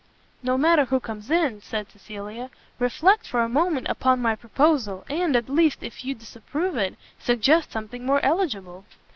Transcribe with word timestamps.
"No 0.41 0.57
matter 0.57 0.85
who 0.85 0.99
comes 0.99 1.29
in," 1.29 1.61
said 1.61 1.91
Cecilia, 1.91 2.49
"reflect 2.79 3.27
for 3.27 3.41
a 3.43 3.47
moment 3.47 3.85
upon 3.87 4.19
my 4.19 4.35
proposal, 4.35 5.05
and, 5.07 5.35
at 5.35 5.47
least, 5.47 5.83
if 5.83 6.03
you 6.03 6.15
disapprove 6.15 6.75
it, 6.75 6.95
suggest 7.19 7.71
something 7.71 8.03
more 8.03 8.19
eligible." 8.25 8.83